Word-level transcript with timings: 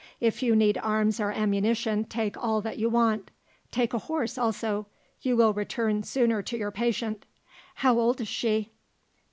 If 0.19 0.41
you 0.41 0.55
need 0.55 0.79
arms 0.79 1.19
or 1.19 1.31
ammunition 1.31 2.05
take 2.05 2.35
all 2.35 2.59
that 2.61 2.79
you 2.79 2.89
want. 2.89 3.29
Take 3.69 3.93
a 3.93 3.99
horse 3.99 4.35
also; 4.35 4.87
you 5.21 5.37
will 5.37 5.53
return 5.53 6.01
sooner 6.01 6.41
to 6.41 6.57
your 6.57 6.71
patient 6.71 7.27
how 7.75 7.99
old 7.99 8.19
is 8.19 8.27
she?" 8.27 8.71